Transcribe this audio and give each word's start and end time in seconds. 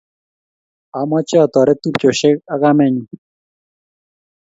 Amoche 0.99 1.37
atoret 1.45 1.79
tupchoshe 1.81 2.29
ak 2.53 2.59
kamenyu 2.61 3.03